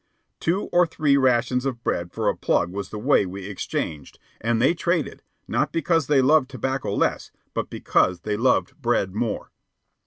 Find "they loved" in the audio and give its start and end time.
6.07-6.49, 8.21-8.81